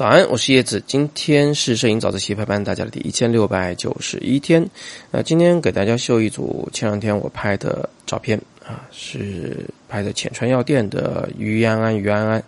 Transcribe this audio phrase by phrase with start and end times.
[0.00, 0.82] 早安，我是叶子。
[0.86, 4.66] 今天是摄影早自习陪伴大家的第一千六百九十一天。
[5.10, 12.42] 那今天给大家秀一组前两天我拍的照片啊，是拍的浅川药店的于安安于安安。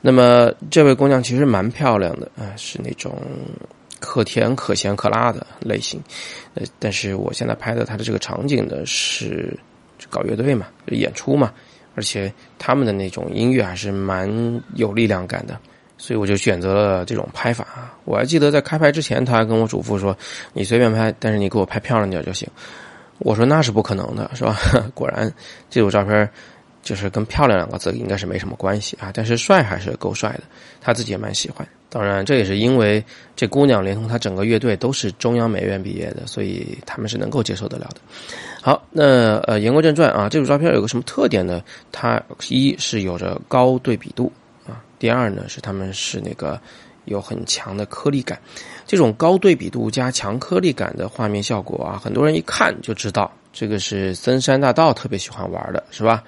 [0.00, 3.20] 那么这位姑娘其实蛮漂亮的啊，是那种
[3.98, 6.00] 可甜可咸可辣的类型。
[6.54, 9.52] 呃，但是我现在拍的她的这个场景呢是
[10.08, 11.52] 搞乐队嘛，演出嘛，
[11.96, 14.30] 而且他们的那种音乐还是蛮
[14.76, 15.58] 有力量感的。
[15.98, 17.92] 所以我就选择了这种拍法啊！
[18.04, 20.16] 我还记得在开拍之前，他还跟我嘱咐说
[20.54, 22.48] ：“你随便拍，但是你给我拍漂亮点就行。”
[23.18, 24.56] 我说：“那是不可能的，是吧？”
[24.94, 25.30] 果然，
[25.68, 26.30] 这组照片
[26.82, 29.10] 就是跟“漂亮”两个字应该是没什么关系啊。
[29.12, 30.42] 但是帅还是够帅的，
[30.80, 31.66] 他自己也蛮喜欢。
[31.90, 33.02] 当然，这也是因为
[33.34, 38.00] 这姑娘连同她整个乐队都是中央美院毕业的，所以他们是能够接受得了的。
[38.60, 41.62] 好，那呃，言归正传啊，这组照片有个什么特点呢？
[41.90, 44.30] 它一是有着高对比度。
[44.98, 46.60] 第二呢，是他们是那个
[47.04, 48.38] 有很强的颗粒感，
[48.86, 56.22] 这种高对比度加强颗粒感的画面效果啊，很多人一看就知道这个是森山大道特别喜欢玩的，是吧？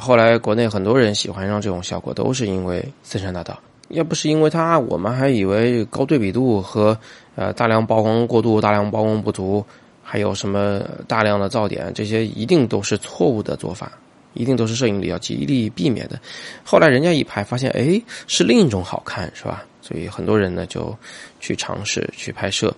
[0.00, 3.58] 后来国内很多人喜欢上这种效果，都是因为森山大道。
[3.88, 6.96] 要不是因为它，我们还以为高对比度和
[7.34, 9.62] 呃大量曝光过度、大量曝光不足，
[10.02, 13.92] 还有什么大量的噪点，这些一定都是错误的做法。
[14.34, 16.20] 一定都是摄影里要极力避免的。
[16.64, 19.64] 后来人家一拍，发现哎，是另一种好看，是吧？
[19.80, 20.96] 所以很多人呢就
[21.40, 22.74] 去尝试去拍摄。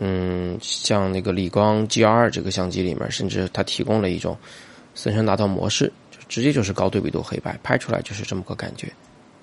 [0.00, 4.36] 嗯，像那个理光 G R 这个相机里面，甚至它提供了一种
[4.94, 8.90] 森山大道模式，就直接就是高对比度黑白，拍出来就是这么个感觉。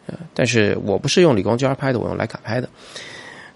[0.08, 2.68] 呃，但是我不是用理光 G R 拍的，我用徕卡拍的。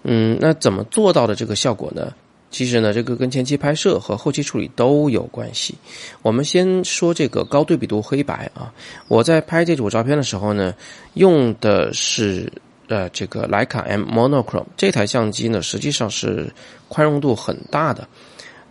[0.04, 2.14] 嗯，那怎么做到的这个效果呢？
[2.54, 5.74] 其实呢，这个跟前期拍摄和后期处理都有关系。
[6.22, 8.72] 我们先说这个高对比度黑白啊。
[9.08, 10.72] 我在拍这组照片的时候呢，
[11.14, 12.52] 用的是
[12.86, 16.48] 呃这个徕卡 M Monochrome 这台相机呢，实际上是
[16.86, 18.06] 宽容度很大的，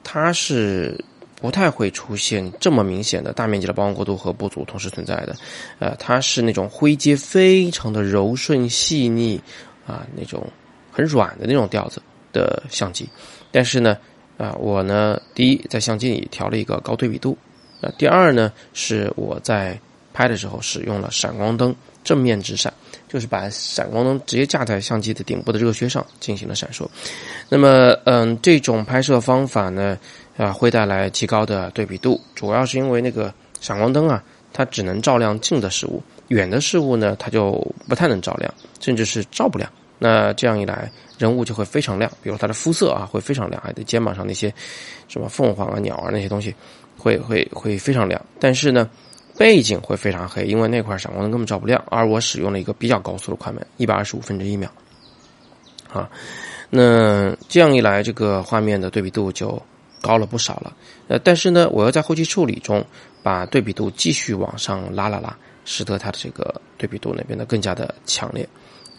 [0.01, 0.97] 它是
[1.41, 5.35] 不太会出现这么明显的大面积的曝光过度和不足同时存在的。
[5.79, 9.41] 呃，它是那种灰阶非常的柔顺细腻
[9.85, 10.47] 啊，那种
[10.89, 12.01] 很软的那种调子
[12.33, 13.07] 的相机。
[13.51, 13.97] 但是呢，
[14.37, 17.37] 啊，我呢，第一在相机里调了一个高对比度，
[17.79, 19.79] 啊，第二呢是我在
[20.11, 21.73] 拍的时候使用了闪光灯
[22.03, 22.73] 正面直闪，
[23.07, 26.85] 就是把闪光灯直接架在相机的顶部的热靴上进行了闪烁。
[27.47, 29.97] 那么，嗯，这种拍摄方法呢，
[30.35, 37.51] 啊，会带来极高的对比度，主要是因为那个闪光灯啊，它只能照亮近的事物，远的事物呢，它就
[37.87, 39.71] 不太能照亮，甚至是照不亮。
[40.03, 44.53] 那这样一来，人物就会非常亮，比如他的肤色啊会非常亮，还得肩膀上那些
[45.07, 46.53] 什么凤凰啊、鸟啊那些东西，
[46.97, 48.21] 会会会非常亮。
[48.37, 48.89] 但是呢，
[49.37, 51.81] 背景会非常黑，因为那块闪光灯根本照不亮。
[51.89, 54.69] 而我使用了一个比较高速的快门，一百二十五分之一秒，
[55.93, 56.09] 啊，
[56.69, 59.57] 那这样一来，这个画面的对比度就
[60.01, 60.75] 高了不少了。
[61.07, 62.85] 呃，但是呢，我要在后期处理中
[63.21, 65.33] 把对比度继续往上拉拉拉，
[65.63, 68.45] 使得它的这个对比度呢变得更加的强烈。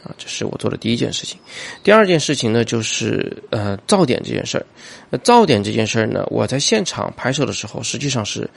[0.05, 1.39] 啊，这是我做的第一件事情。
[1.83, 4.67] 第二件事情呢，就是呃噪点这件事儿。
[5.11, 8.49] 那噪点这件事儿呢，我在现场拍摄的时候，实际上是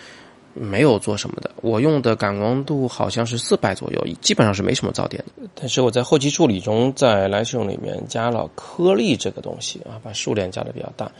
[0.53, 1.49] 没有做什么的。
[1.61, 5.47] 我用的感光度好像是四百左右，基本上是没什么噪点的。
[5.55, 11.11] 但是我在后期处理中，在 Lightroom 里面加了颗粒这个东西啊，把数量加的比较大。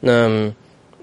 [0.00, 0.52] 那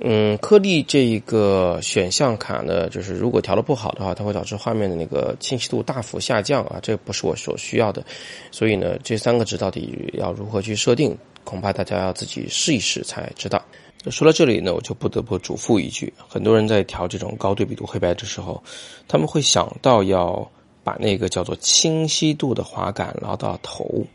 [0.02, 8.02] 嗯，颗粒这一个选项卡呢，就是如果调的不好的话，它会导致画面的那个清晰度大幅下降啊，这不是我所需要的。
[8.50, 13.62] 所以呢，这三个值到底要如何去设定，恐怕大家要自己试一试才知道。
[14.10, 18.64] 说到这里呢，我就不得不嘱咐一句：很多人在调这种高对比度黑白的时候，
[19.06, 20.50] 他们会想到要
[20.82, 24.06] 把那个叫做清晰度的滑杆拉到头。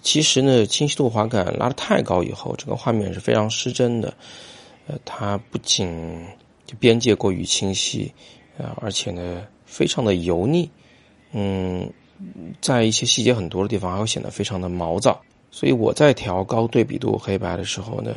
[0.00, 4.14] 其实呢，清晰度滑杆拉的太高以后，整个画面是非常失真的。
[5.04, 6.24] 它不仅
[6.78, 8.12] 边界过于清晰，
[8.58, 10.70] 啊，而且呢，非常的油腻，
[11.32, 11.90] 嗯，
[12.60, 15.20] 在一些细节很多的地方还会显得非常的毛躁。
[15.50, 18.16] 所以我在调高对比度黑白的时候呢，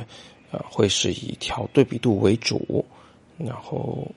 [0.52, 2.86] 呃，会是以调对比度为主，
[3.38, 4.08] 然后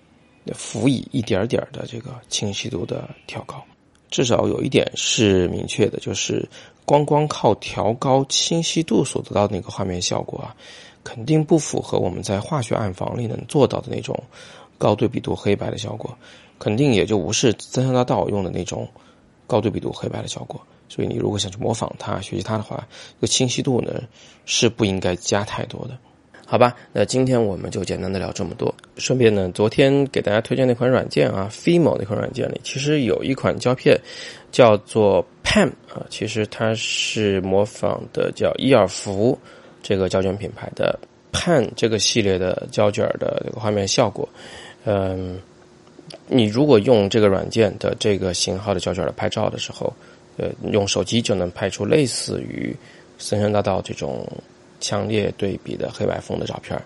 [0.52, 3.62] 辅以一点点的这个清晰度的调高。
[4.10, 6.48] 至少有一点是明确的，就是
[6.84, 10.54] 光光靠调高清晰度所得到的那个画面效果啊。
[11.06, 14.20] 肯定不符合我们在化学暗房里能做到的那种
[14.76, 16.12] 高对比度黑白的效果，
[16.58, 18.88] 肯定也就无视森山大道用的那种
[19.46, 20.60] 高对比度黑白的效果。
[20.88, 22.76] 所以你如果想去模仿它、学习它的话，
[23.14, 24.02] 这个清晰度呢
[24.46, 25.96] 是不应该加太多的。
[26.48, 28.72] 好吧，那今天我们就简单的聊这么多。
[28.96, 33.96] 顺便呢，昨天给大家推荐那款软件啊，Fimo 那款软件里，其实有一款胶片
[34.52, 39.36] 叫做 Pan 啊，其实它是模仿的叫伊尔福
[39.86, 40.98] 这个胶卷品牌的
[41.32, 44.28] Pan 这个系列的胶卷的这个画面效果。
[44.84, 45.40] 嗯，
[46.26, 49.92] 你如果用这个软件的这个型号的胶卷来拍照的时候，
[50.38, 52.74] 呃，用手机就能拍出类似于
[53.16, 54.26] 森山大道这种。
[54.78, 56.76] 强烈对比的黑白风的照片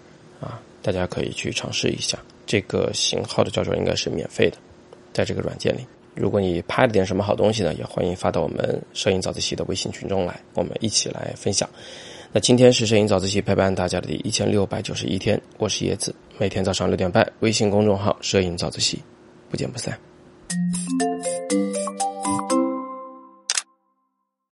[0.40, 2.16] 啊，大家可以去尝试一下。
[2.46, 4.56] 这个型号的胶卷应该是免费的，
[5.12, 5.84] 在这个软件里。
[6.14, 11.68] 如果你拍了点什么好东西呢，也欢迎发到我们摄影早自习的微信群中来，我们一起来分享。
[12.32, 19.02] 那今天是摄影早自习陪伴大家的第一千六百九十一天，我是叶子，每天早上六点半，微信公众号“摄影早自习”，
[19.50, 19.98] 不见不散。